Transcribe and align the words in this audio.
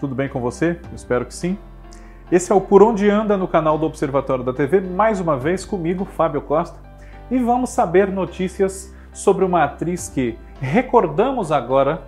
Tudo 0.00 0.14
bem 0.14 0.30
com 0.30 0.40
você? 0.40 0.80
Espero 0.94 1.26
que 1.26 1.34
sim. 1.34 1.58
Esse 2.32 2.50
é 2.50 2.54
o 2.54 2.60
Por 2.60 2.82
Onde 2.82 3.10
Anda 3.10 3.36
no 3.36 3.46
canal 3.46 3.76
do 3.76 3.84
Observatório 3.84 4.42
da 4.42 4.50
TV, 4.50 4.80
mais 4.80 5.20
uma 5.20 5.36
vez 5.36 5.62
comigo, 5.66 6.06
Fábio 6.06 6.40
Costa, 6.40 6.80
e 7.30 7.38
vamos 7.38 7.68
saber 7.68 8.10
notícias 8.10 8.96
sobre 9.12 9.44
uma 9.44 9.62
atriz 9.62 10.08
que 10.08 10.38
recordamos 10.58 11.52
agora 11.52 12.02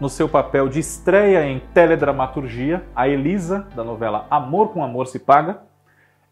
no 0.00 0.08
seu 0.08 0.26
papel 0.26 0.70
de 0.70 0.80
estreia 0.80 1.46
em 1.46 1.60
teledramaturgia, 1.74 2.82
a 2.96 3.06
Elisa, 3.06 3.68
da 3.76 3.84
novela 3.84 4.26
Amor 4.30 4.68
com 4.68 4.82
Amor 4.82 5.06
se 5.06 5.18
Paga. 5.18 5.60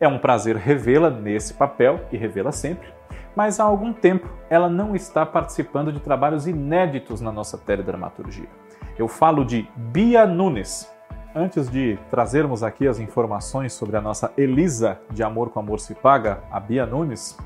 É 0.01 0.09
um 0.09 0.19
prazer 0.19 0.57
revê-la 0.57 1.11
nesse 1.11 1.53
papel, 1.53 2.01
e 2.11 2.17
revê-la 2.17 2.53
sempre, 2.53 2.89
mas 3.37 3.61
há 3.61 3.65
algum 3.65 3.93
tempo 3.93 4.31
ela 4.49 4.71
não 4.71 4.97
está 4.97 5.27
participando 5.27 5.93
de 5.93 6.01
trabalhos 6.01 6.47
inéditos 6.47 7.21
na 7.21 7.31
nossa 7.31 7.59
teledramaturgia. 7.59 8.49
Eu 8.99 9.09
falo 9.09 9.45
de 9.45 9.69
Bia 9.77 10.27
Nunes. 10.27 10.91
Antes 11.35 11.71
de 11.71 11.99
trazermos 12.11 12.63
aqui 12.63 12.87
as 12.87 12.99
informações 12.99 13.73
sobre 13.73 13.97
a 13.97 14.03
nossa 14.03 14.31
Elisa 14.37 15.01
de 15.11 15.23
Amor 15.23 15.49
com 15.49 15.61
Amor 15.61 15.81
se 15.81 15.95
Paga, 15.95 16.41
a 16.51 16.61
Bia 16.61 16.85
Nunes, 16.85 17.39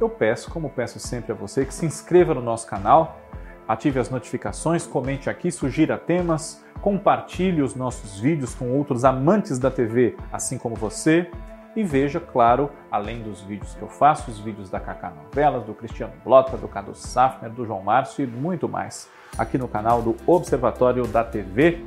eu 0.00 0.08
peço, 0.08 0.48
como 0.48 0.70
peço 0.70 1.00
sempre 1.00 1.32
a 1.32 1.34
você, 1.34 1.64
que 1.64 1.74
se 1.74 1.84
inscreva 1.84 2.34
no 2.34 2.40
nosso 2.40 2.68
canal, 2.68 3.18
ative 3.66 3.98
as 3.98 4.10
notificações, 4.10 4.86
comente 4.86 5.28
aqui, 5.28 5.50
sugira 5.50 5.98
temas, 5.98 6.64
compartilhe 6.80 7.62
os 7.62 7.74
nossos 7.74 8.20
vídeos 8.20 8.54
com 8.54 8.70
outros 8.70 9.04
amantes 9.04 9.58
da 9.58 9.72
TV, 9.72 10.16
assim 10.32 10.56
como 10.56 10.76
você, 10.76 11.28
e 11.74 11.82
veja, 11.82 12.20
claro, 12.20 12.70
além 12.92 13.24
dos 13.24 13.40
vídeos 13.42 13.74
que 13.74 13.82
eu 13.82 13.88
faço, 13.88 14.30
os 14.30 14.38
vídeos 14.38 14.70
da 14.70 14.78
Cacá 14.78 15.10
Novelas, 15.10 15.64
do 15.64 15.74
Cristiano 15.74 16.12
Blota, 16.24 16.56
do 16.56 16.68
Cadu 16.68 16.94
Safner, 16.94 17.50
do 17.50 17.66
João 17.66 17.82
Márcio 17.82 18.22
e 18.22 18.26
muito 18.26 18.68
mais 18.68 19.10
aqui 19.36 19.58
no 19.58 19.66
canal 19.66 20.00
do 20.00 20.16
Observatório 20.26 21.06
da 21.08 21.24
TV, 21.24 21.84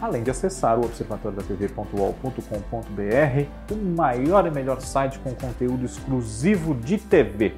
além 0.00 0.22
de 0.22 0.30
acessar 0.30 0.78
o 0.78 0.84
observatoriodatv.ol.com.br, 0.84 3.72
o 3.72 3.76
maior 3.96 4.46
e 4.46 4.50
melhor 4.50 4.80
site 4.80 5.18
com 5.18 5.34
conteúdo 5.34 5.84
exclusivo 5.84 6.74
de 6.74 6.98
TV. 6.98 7.54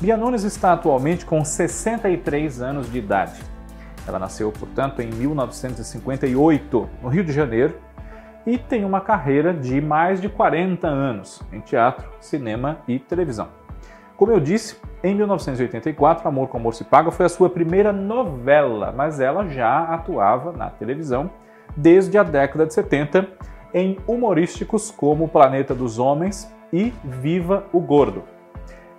Bia 0.00 0.16
Nunes 0.16 0.44
está 0.44 0.72
atualmente 0.72 1.26
com 1.26 1.44
63 1.44 2.62
anos 2.62 2.90
de 2.90 2.98
idade. 2.98 3.40
Ela 4.06 4.18
nasceu, 4.18 4.50
portanto, 4.50 5.02
em 5.02 5.08
1958, 5.08 6.88
no 7.02 7.08
Rio 7.08 7.24
de 7.24 7.32
Janeiro, 7.32 7.76
e 8.46 8.56
tem 8.56 8.84
uma 8.84 9.00
carreira 9.00 9.52
de 9.52 9.80
mais 9.80 10.20
de 10.20 10.28
40 10.28 10.86
anos 10.86 11.42
em 11.52 11.60
teatro, 11.60 12.08
cinema 12.18 12.78
e 12.88 12.98
televisão. 12.98 13.48
Como 14.16 14.32
eu 14.32 14.40
disse, 14.40 14.76
em 15.02 15.14
1984, 15.14 16.26
Amor 16.26 16.48
com 16.48 16.56
Amor 16.56 16.74
se 16.74 16.82
Paga 16.82 17.10
foi 17.10 17.26
a 17.26 17.28
sua 17.28 17.50
primeira 17.50 17.92
novela, 17.92 18.92
mas 18.96 19.20
ela 19.20 19.46
já 19.48 19.82
atuava 19.82 20.52
na 20.52 20.70
televisão 20.70 21.30
desde 21.76 22.18
a 22.18 22.22
década 22.22 22.66
de 22.66 22.74
70 22.74 23.28
em 23.72 23.98
humorísticos 24.06 24.90
como 24.90 25.28
Planeta 25.28 25.74
dos 25.74 25.98
Homens 25.98 26.52
e 26.72 26.92
Viva 27.04 27.64
o 27.72 27.80
Gordo. 27.80 28.24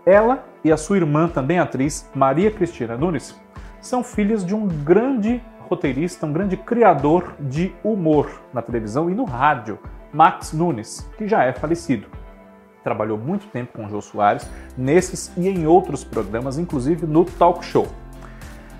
Ela 0.06 0.45
e 0.64 0.72
a 0.72 0.78
sua 0.78 0.97
irmã, 0.97 1.28
também 1.28 1.59
atriz, 1.59 2.09
Maria 2.14 2.52
Cristina 2.52 2.97
Nunes, 2.97 3.40
são 3.81 4.03
filhas 4.03 4.45
de 4.45 4.53
um 4.53 4.67
grande 4.67 5.42
roteirista, 5.70 6.25
um 6.25 6.34
grande 6.34 6.58
criador 6.58 7.36
de 7.40 7.73
humor 7.84 8.42
na 8.53 8.62
televisão 8.62 9.09
e 9.09 9.16
no 9.16 9.23
rádio, 9.23 9.80
Max 10.12 10.52
Nunes, 10.52 11.08
que 11.17 11.28
já 11.28 11.44
é 11.44 11.53
falecido. 11.53 12.08
Trabalhou 12.84 13.17
muito 13.17 13.47
tempo 13.47 13.78
com 13.78 13.88
Jô 13.88 14.02
Soares 14.02 14.50
nesses 14.78 15.31
e 15.38 15.47
em 15.47 15.67
outros 15.67 16.03
programas, 16.03 16.58
inclusive 16.58 17.06
no 17.06 17.23
Talk 17.23 17.64
Show. 17.64 17.88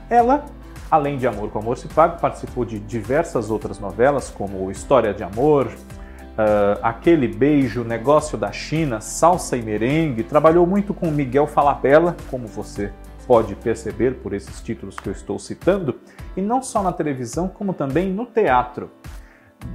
Ela, 0.10 0.46
além 0.90 1.18
de 1.18 1.28
Amor 1.28 1.50
com 1.50 1.60
Amor 1.60 1.78
se 1.78 1.88
Paga, 1.88 2.18
participou 2.18 2.66
de 2.66 2.80
diversas 2.80 3.52
outras 3.52 3.80
novelas, 3.80 4.30
como 4.30 4.72
História 4.72 5.14
de 5.14 5.24
Amor, 5.24 5.68
uh, 5.68 6.80
Aquele 6.82 7.28
Beijo, 7.28 7.84
Negócio 7.84 8.38
da 8.38 8.52
China, 8.52 9.02
Salsa 9.02 9.56
e 9.56 9.62
Merengue. 9.62 10.24
Trabalhou 10.24 10.66
muito 10.66 10.94
com 10.94 11.12
Miguel 11.12 11.48
Falabella, 11.48 12.16
como 12.30 12.48
você 12.48 12.92
pode 13.28 13.56
perceber 13.56 14.16
por 14.16 14.34
esses 14.34 14.60
títulos 14.60 14.96
que 14.96 15.08
eu 15.08 15.14
estou 15.14 15.38
citando, 15.38 16.00
e 16.36 16.42
não 16.42 16.64
só 16.64 16.82
na 16.82 16.92
televisão, 16.92 17.48
como 17.48 17.74
também 17.74 18.12
no 18.12 18.26
teatro. 18.26 18.90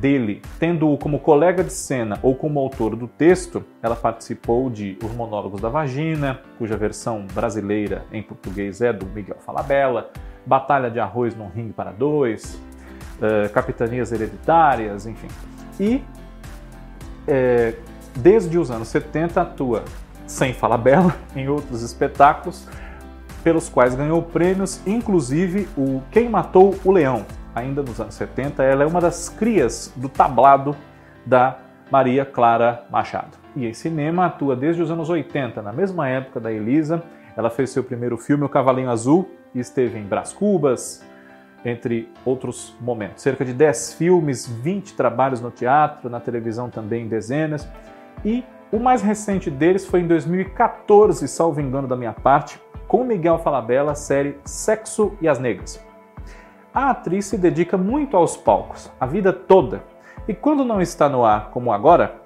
Dele, 0.00 0.40
tendo-o 0.58 0.96
como 0.96 1.20
colega 1.20 1.62
de 1.62 1.72
cena 1.72 2.18
ou 2.22 2.34
como 2.34 2.58
autor 2.58 2.96
do 2.96 3.06
texto, 3.06 3.62
ela 3.82 3.94
participou 3.94 4.70
de 4.70 4.98
Os 5.04 5.12
Monólogos 5.12 5.60
da 5.60 5.68
Vagina, 5.68 6.40
cuja 6.56 6.74
versão 6.74 7.26
brasileira 7.34 8.04
em 8.10 8.22
português 8.22 8.80
é 8.80 8.94
do 8.94 9.04
Miguel 9.04 9.36
Falabella, 9.40 10.10
Batalha 10.46 10.90
de 10.90 11.00
Arroz 11.00 11.34
num 11.34 11.48
Ringue 11.48 11.72
para 11.72 11.90
Dois, 11.90 12.60
uh, 13.18 13.50
Capitanias 13.52 14.12
Hereditárias, 14.12 15.06
enfim. 15.06 15.28
E 15.80 16.04
é, 17.26 17.74
desde 18.16 18.58
os 18.58 18.70
anos 18.70 18.88
70 18.88 19.40
atua 19.40 19.84
sem 20.26 20.52
Falabella 20.52 21.14
em 21.34 21.48
outros 21.48 21.82
espetáculos, 21.82 22.68
pelos 23.42 23.68
quais 23.68 23.94
ganhou 23.94 24.22
prêmios, 24.22 24.80
inclusive 24.86 25.68
o 25.76 26.02
Quem 26.10 26.28
Matou 26.28 26.74
o 26.84 26.90
Leão, 26.90 27.26
ainda 27.54 27.82
nos 27.82 28.00
anos 28.00 28.14
70. 28.14 28.62
Ela 28.62 28.84
é 28.84 28.86
uma 28.86 29.00
das 29.00 29.28
crias 29.28 29.92
do 29.96 30.08
tablado 30.08 30.74
da 31.26 31.58
Maria 31.90 32.24
Clara 32.24 32.86
Machado. 32.90 33.36
E 33.54 33.66
em 33.66 33.74
cinema 33.74 34.26
atua 34.26 34.56
desde 34.56 34.82
os 34.82 34.90
anos 34.90 35.10
80, 35.10 35.60
na 35.60 35.72
mesma 35.72 36.08
época 36.08 36.40
da 36.40 36.50
Elisa. 36.50 37.02
Ela 37.36 37.50
fez 37.50 37.70
seu 37.70 37.84
primeiro 37.84 38.16
filme, 38.16 38.44
O 38.44 38.48
Cavalinho 38.48 38.90
Azul, 38.90 39.30
e 39.54 39.60
esteve 39.60 39.98
em 39.98 40.04
Brás 40.04 40.32
Cubas, 40.32 41.04
entre 41.64 42.12
outros 42.24 42.76
momentos. 42.80 43.22
Cerca 43.22 43.44
de 43.44 43.52
10 43.52 43.94
filmes, 43.94 44.46
20 44.46 44.94
trabalhos 44.94 45.40
no 45.40 45.50
teatro, 45.50 46.10
na 46.10 46.20
televisão 46.20 46.68
também 46.68 47.08
dezenas. 47.08 47.66
E 48.24 48.44
o 48.70 48.78
mais 48.78 49.02
recente 49.02 49.50
deles 49.50 49.86
foi 49.86 50.00
em 50.00 50.06
2014, 50.06 51.26
salvo 51.28 51.60
engano 51.60 51.88
da 51.88 51.96
minha 51.96 52.12
parte, 52.12 52.60
com 52.86 53.04
Miguel 53.04 53.38
Falabella, 53.38 53.92
a 53.92 53.94
série 53.94 54.38
Sexo 54.44 55.16
e 55.20 55.28
as 55.28 55.38
Negras. 55.38 55.82
A 56.72 56.90
atriz 56.90 57.26
se 57.26 57.38
dedica 57.38 57.78
muito 57.78 58.16
aos 58.16 58.36
palcos, 58.36 58.90
a 58.98 59.06
vida 59.06 59.32
toda, 59.32 59.82
e 60.26 60.34
quando 60.34 60.64
não 60.64 60.80
está 60.80 61.08
no 61.08 61.24
ar, 61.24 61.50
como 61.50 61.72
agora, 61.72 62.16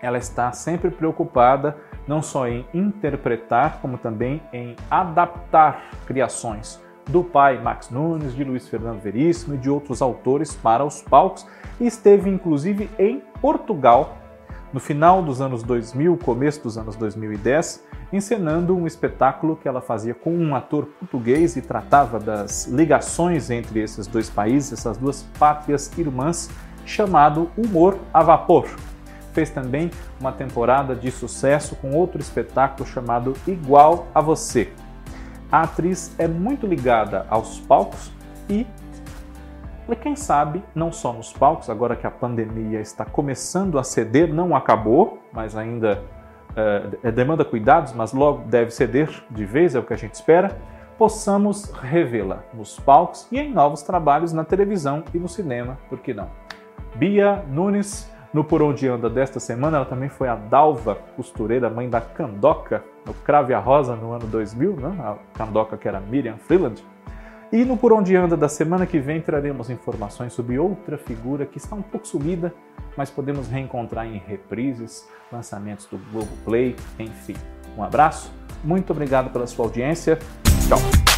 ela 0.00 0.16
está 0.16 0.50
sempre 0.52 0.90
preocupada 0.90 1.76
não 2.06 2.22
só 2.22 2.48
em 2.48 2.66
interpretar, 2.72 3.78
como 3.80 3.98
também 3.98 4.42
em 4.52 4.76
adaptar 4.90 5.90
criações 6.06 6.80
do 7.08 7.24
pai 7.24 7.60
Max 7.60 7.90
Nunes, 7.90 8.34
de 8.34 8.44
Luiz 8.44 8.68
Fernando 8.68 9.00
Veríssimo 9.00 9.54
e 9.54 9.58
de 9.58 9.68
outros 9.68 10.00
autores 10.00 10.54
para 10.54 10.84
os 10.84 11.02
palcos, 11.02 11.46
e 11.80 11.86
esteve 11.86 12.30
inclusive 12.30 12.88
em 12.98 13.20
Portugal 13.40 14.18
no 14.72 14.80
final 14.80 15.22
dos 15.22 15.40
anos 15.40 15.62
2000, 15.62 16.16
começo 16.18 16.62
dos 16.62 16.78
anos 16.78 16.96
2010, 16.96 17.84
encenando 18.12 18.74
um 18.74 18.86
espetáculo 18.86 19.56
que 19.56 19.68
ela 19.68 19.82
fazia 19.82 20.14
com 20.14 20.34
um 20.34 20.54
ator 20.54 20.86
português 20.98 21.56
e 21.56 21.62
tratava 21.62 22.18
das 22.18 22.66
ligações 22.66 23.50
entre 23.50 23.80
esses 23.80 24.06
dois 24.06 24.30
países, 24.30 24.72
essas 24.72 24.96
duas 24.96 25.22
pátrias 25.38 25.90
irmãs, 25.98 26.48
chamado 26.86 27.50
Humor 27.56 27.98
a 28.12 28.22
Vapor. 28.22 28.66
Fez 29.32 29.50
também 29.50 29.90
uma 30.20 30.32
temporada 30.32 30.94
de 30.94 31.10
sucesso 31.10 31.76
com 31.76 31.92
outro 31.92 32.20
espetáculo 32.20 32.86
chamado 32.86 33.34
Igual 33.46 34.06
a 34.14 34.20
Você. 34.20 34.72
A 35.50 35.62
atriz 35.62 36.14
é 36.18 36.26
muito 36.26 36.66
ligada 36.66 37.26
aos 37.28 37.60
palcos 37.60 38.10
e 38.48 38.66
quem 39.96 40.16
sabe, 40.16 40.62
não 40.74 40.90
só 40.90 41.12
nos 41.12 41.32
palcos, 41.32 41.68
agora 41.68 41.94
que 41.94 42.06
a 42.06 42.10
pandemia 42.10 42.80
está 42.80 43.04
começando 43.04 43.78
a 43.78 43.84
ceder, 43.84 44.32
não 44.32 44.56
acabou, 44.56 45.22
mas 45.32 45.56
ainda 45.56 46.02
é, 46.56 47.10
demanda 47.10 47.44
cuidados, 47.44 47.92
mas 47.92 48.12
logo 48.12 48.44
deve 48.46 48.70
ceder 48.70 49.08
de 49.30 49.44
vez, 49.44 49.74
é 49.74 49.78
o 49.78 49.82
que 49.82 49.92
a 49.92 49.96
gente 49.96 50.14
espera, 50.14 50.56
possamos 50.96 51.70
revê-la 51.72 52.42
nos 52.54 52.78
palcos 52.78 53.26
e 53.30 53.38
em 53.38 53.52
novos 53.52 53.82
trabalhos 53.82 54.32
na 54.32 54.44
televisão 54.44 55.04
e 55.12 55.18
no 55.18 55.28
cinema, 55.28 55.78
por 55.88 55.98
que 55.98 56.14
não? 56.14 56.30
Bia 56.94 57.44
Nunes, 57.48 58.10
no 58.32 58.42
Por 58.42 58.62
Onde 58.62 58.88
Anda 58.88 59.10
desta 59.10 59.38
semana, 59.38 59.76
ela 59.76 59.86
também 59.86 60.08
foi 60.08 60.28
a 60.28 60.34
Dalva, 60.34 60.94
costureira, 61.16 61.68
mãe 61.68 61.88
da 61.88 62.00
Candoca, 62.00 62.82
no 63.04 63.12
Crave 63.12 63.52
a 63.52 63.58
Rosa, 63.58 63.94
no 63.94 64.12
ano 64.12 64.26
2000, 64.26 64.76
né? 64.76 64.96
a 65.00 65.16
Candoca 65.36 65.76
que 65.76 65.86
era 65.86 66.00
Miriam 66.00 66.36
Freeland, 66.38 66.82
e 67.52 67.64
no 67.64 67.76
Por 67.76 67.92
Onde 67.92 68.16
Anda 68.16 68.36
da 68.36 68.48
semana 68.48 68.86
que 68.86 68.98
vem 68.98 69.20
traremos 69.20 69.68
informações 69.68 70.32
sobre 70.32 70.58
outra 70.58 70.96
figura 70.96 71.44
que 71.44 71.58
está 71.58 71.76
um 71.76 71.82
pouco 71.82 72.08
sumida, 72.08 72.54
mas 72.96 73.10
podemos 73.10 73.48
reencontrar 73.48 74.06
em 74.06 74.16
reprises, 74.16 75.06
lançamentos 75.30 75.84
do 75.86 75.98
Globo 76.10 76.32
Play, 76.44 76.74
enfim. 76.98 77.36
Um 77.76 77.82
abraço, 77.82 78.32
muito 78.64 78.90
obrigado 78.92 79.30
pela 79.30 79.46
sua 79.46 79.66
audiência. 79.66 80.18
Tchau. 80.66 81.11